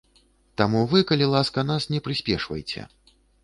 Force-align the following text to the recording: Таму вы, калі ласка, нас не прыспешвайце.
Таму 0.61 0.79
вы, 0.93 1.03
калі 1.11 1.29
ласка, 1.35 1.67
нас 1.71 1.87
не 1.95 2.03
прыспешвайце. 2.11 2.91